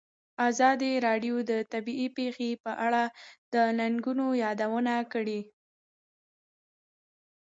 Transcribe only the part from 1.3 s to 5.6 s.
د طبیعي پېښې په اړه د ننګونو یادونه کړې.